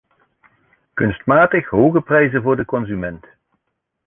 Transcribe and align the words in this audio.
Kunstmatig 0.95 1.67
hoge 1.67 2.01
prijzen 2.01 2.41
voor 2.41 2.55
de 2.55 2.65
consument. 2.65 3.25